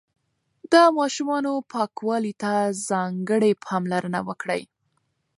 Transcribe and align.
د 0.71 0.73
ماشومانو 0.99 1.51
پاکوالي 1.71 2.33
ته 2.41 2.51
ځانګړې 2.89 3.51
پاملرنه 3.65 4.19
وکړئ. 4.27 4.61